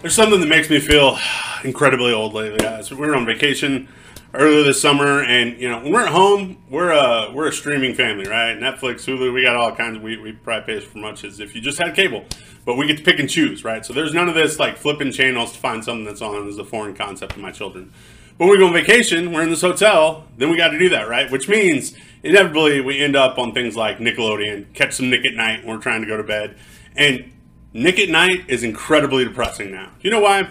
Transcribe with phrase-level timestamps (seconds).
[0.00, 1.18] There's something that makes me feel
[1.64, 2.88] incredibly old lately, guys.
[2.88, 3.88] We were on vacation
[4.32, 7.94] earlier this summer, and you know, when we're at home, we're a we're a streaming
[7.96, 8.56] family, right?
[8.56, 9.96] Netflix, Hulu, we got all kinds.
[9.96, 12.24] Of, we we probably pay for much as if you just had cable,
[12.64, 13.84] but we get to pick and choose, right?
[13.84, 16.64] So there's none of this like flipping channels to find something that's on is a
[16.64, 17.92] foreign concept to my children.
[18.38, 20.90] But when we go on vacation, we're in this hotel, then we got to do
[20.90, 21.28] that, right?
[21.28, 25.64] Which means inevitably we end up on things like Nickelodeon, catch some Nick at Night
[25.64, 26.56] when we're trying to go to bed,
[26.94, 27.32] and
[27.72, 29.92] Nick at Night is incredibly depressing now.
[30.00, 30.48] You know why?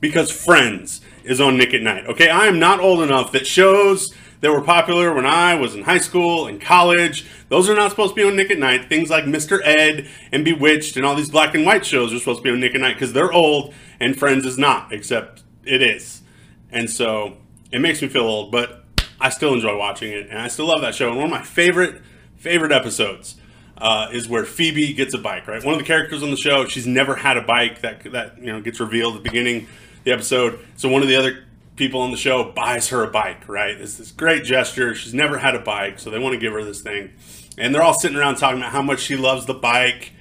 [0.00, 2.06] Because Friends is on Nick at Night.
[2.06, 5.82] Okay, I am not old enough that shows that were popular when I was in
[5.82, 8.88] high school and college, those are not supposed to be on Nick at Night.
[8.88, 9.60] Things like Mr.
[9.64, 12.60] Ed and Bewitched and all these black and white shows are supposed to be on
[12.60, 16.22] Nick at Night because they're old and Friends is not, except it is.
[16.70, 17.38] And so
[17.72, 18.84] it makes me feel old, but
[19.20, 21.08] I still enjoy watching it and I still love that show.
[21.08, 22.00] And one of my favorite,
[22.36, 23.36] favorite episodes
[23.80, 25.46] uh, is where Phoebe gets a bike.
[25.46, 27.80] Right, one of the characters on the show, she's never had a bike.
[27.82, 30.58] That that you know gets revealed at the beginning of the episode.
[30.76, 31.44] So one of the other
[31.76, 33.48] people on the show buys her a bike.
[33.48, 34.94] Right, it's this great gesture.
[34.94, 37.12] She's never had a bike, so they want to give her this thing,
[37.56, 40.12] and they're all sitting around talking about how much she loves the bike.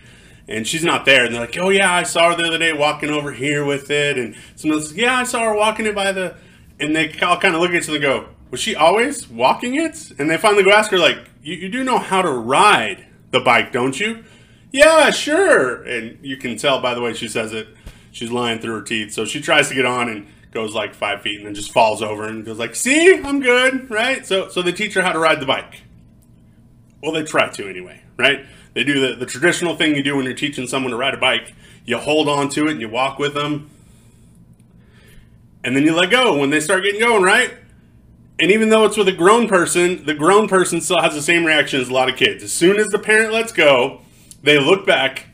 [0.50, 2.72] And she's not there, and they're like, "Oh yeah, I saw her the other day
[2.72, 6.14] walking over here with it." And someone says, "Yeah, I saw her walking it by
[6.14, 6.38] the,"
[6.80, 9.76] and they all kind of look at each other and go, "Was she always walking
[9.76, 13.07] it?" And they finally go ask her, like, "You, you do know how to ride
[13.32, 14.24] the bike, don't you?
[14.72, 15.84] Yeah, sure.
[15.84, 17.68] And you can tell by the way she says it,
[18.12, 19.14] she's lying through her teeth.
[19.14, 22.02] So she tries to get on and goes like five feet and then just falls
[22.02, 25.20] over and goes like, "See, I'm good, right?" So so they teach her how to
[25.20, 25.84] ride the bike.
[27.02, 28.46] Well, they try to anyway, right?
[28.74, 31.18] They do the, the traditional thing you do when you're teaching someone to ride a
[31.18, 31.54] bike.
[31.86, 33.70] You hold on to it and you walk with them.
[35.64, 37.54] And then you let go when they start getting going, right?
[38.40, 41.46] And even though it's with a grown person, the grown person still has the same
[41.46, 42.44] reaction as a lot of kids.
[42.44, 44.02] As soon as the parent lets go,
[44.44, 45.28] they look back,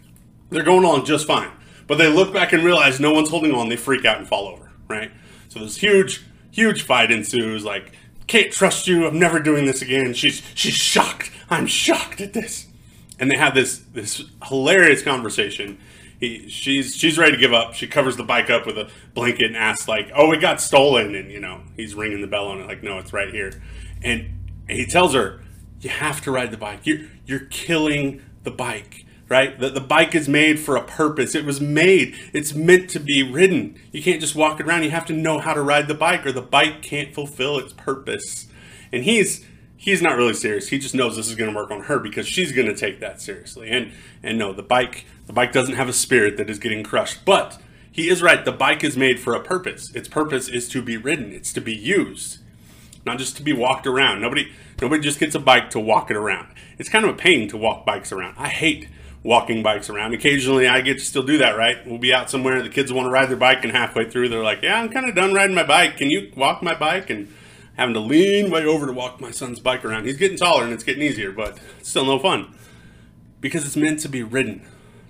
[0.49, 1.51] they're going on just fine.
[1.85, 4.47] But they look back and realize no one's holding on, they freak out and fall
[4.47, 5.11] over, right?
[5.49, 7.91] So this huge, huge fight ensues, like,
[8.27, 10.13] can't trust you, I'm never doing this again.
[10.13, 11.29] She's she's shocked.
[11.49, 12.67] I'm shocked at this.
[13.19, 15.77] And they have this this hilarious conversation
[16.23, 17.73] he she's she's ready to give up.
[17.73, 21.15] She covers the bike up with a blanket and asks like, "Oh, it got stolen."
[21.15, 23.61] And you know, he's ringing the bell on it like, "No, it's right here."
[24.01, 24.39] And,
[24.69, 25.41] he tells her,
[25.81, 26.85] "You have to ride the bike.
[26.85, 29.57] You're you're killing the bike." Right?
[29.59, 31.33] The, the bike is made for a purpose.
[31.33, 32.15] It was made.
[32.33, 33.79] It's meant to be ridden.
[33.91, 34.83] You can't just walk around.
[34.83, 37.73] You have to know how to ride the bike or the bike can't fulfill its
[37.73, 38.47] purpose.
[38.91, 39.43] And he's
[39.75, 40.69] he's not really serious.
[40.69, 42.99] He just knows this is going to work on her because she's going to take
[42.99, 43.69] that seriously.
[43.69, 43.91] And
[44.21, 47.25] and no, the bike the bike doesn't have a spirit that is getting crushed.
[47.25, 47.59] But
[47.91, 48.43] he is right.
[48.43, 49.93] The bike is made for a purpose.
[49.95, 51.31] Its purpose is to be ridden.
[51.31, 52.39] It's to be used,
[53.05, 54.21] not just to be walked around.
[54.21, 54.51] Nobody
[54.81, 56.47] nobody just gets a bike to walk it around.
[56.77, 58.35] It's kind of a pain to walk bikes around.
[58.37, 58.89] I hate
[59.21, 60.13] walking bikes around.
[60.13, 61.57] Occasionally, I get to still do that.
[61.57, 61.85] Right?
[61.87, 62.61] We'll be out somewhere.
[62.61, 65.07] The kids want to ride their bike, and halfway through, they're like, "Yeah, I'm kind
[65.07, 65.97] of done riding my bike.
[65.97, 67.27] Can you walk my bike?" and
[67.75, 70.05] having to lean way over to walk my son's bike around.
[70.05, 72.53] He's getting taller and it's getting easier, but still no fun.
[73.41, 74.61] Because it's meant to be ridden,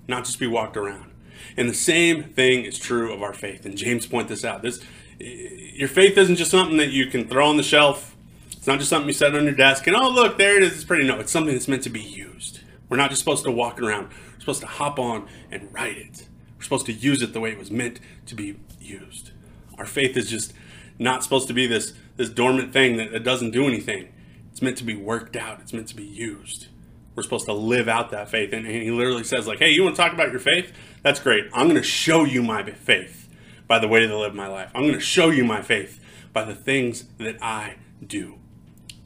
[0.08, 1.10] not just be walked around.
[1.56, 3.64] And the same thing is true of our faith.
[3.64, 4.62] And James point this out.
[4.62, 4.80] This,
[5.20, 8.16] eh, your faith isn't just something that you can throw on the shelf.
[8.52, 10.72] It's not just something you set on your desk and oh look, there it is.
[10.72, 11.06] It's pretty.
[11.06, 12.60] No, it's something that's meant to be used.
[12.88, 14.08] We're not just supposed to walk around.
[14.08, 16.28] We're supposed to hop on and ride it.
[16.56, 19.32] We're supposed to use it the way it was meant to be used.
[19.76, 20.54] Our faith is just
[20.98, 24.08] not supposed to be this this dormant thing that, that doesn't do anything.
[24.50, 25.60] It's meant to be worked out.
[25.60, 26.68] It's meant to be used.
[27.14, 28.52] We're supposed to live out that faith.
[28.52, 30.72] And, and he literally says, like, hey, you want to talk about your faith?
[31.02, 31.44] That's great.
[31.52, 33.28] I'm going to show you my faith
[33.66, 34.70] by the way that I live my life.
[34.74, 36.00] I'm going to show you my faith
[36.32, 38.38] by the things that I do.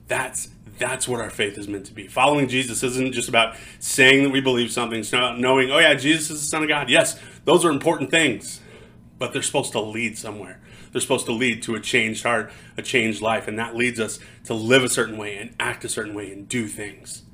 [0.06, 0.48] That's
[0.78, 2.06] that's what our faith is meant to be.
[2.06, 5.00] Following Jesus isn't just about saying that we believe something.
[5.00, 6.88] It's not knowing, oh yeah, Jesus is the Son of God.
[6.88, 8.60] Yes, those are important things,
[9.18, 10.60] but they're supposed to lead somewhere.
[10.92, 14.20] They're supposed to lead to a changed heart, a changed life, and that leads us
[14.44, 17.24] to live a certain way and act a certain way and do things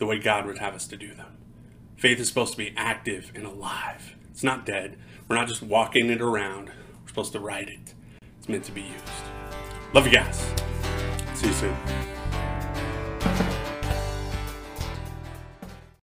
[0.00, 1.36] the way God would have us to do them.
[1.96, 4.16] Faith is supposed to be active and alive.
[4.30, 4.98] It's not dead.
[5.28, 6.68] We're not just walking it around.
[7.02, 7.94] We're supposed to ride it.
[8.38, 9.04] It's meant to be used.
[9.92, 10.38] Love you guys.
[11.34, 11.76] See you soon.